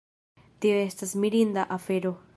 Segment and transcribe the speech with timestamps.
[0.63, 2.17] Tio estas mirinda afero